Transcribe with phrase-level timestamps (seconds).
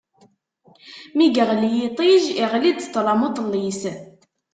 [1.17, 3.81] Mi yeɣli yiṭij, iɣli-d ṭṭlam uṭellis.